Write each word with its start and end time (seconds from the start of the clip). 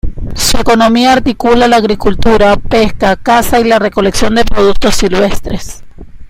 Su 0.33 0.57
economía 0.57 1.13
articula 1.13 1.67
la 1.67 1.75
agricultura, 1.75 2.55
pesca, 2.57 3.15
caza 3.17 3.59
y 3.59 3.65
la 3.65 3.77
recolección 3.77 4.33
de 4.33 4.45
productos 4.45 4.95
silvestres. 4.95 5.83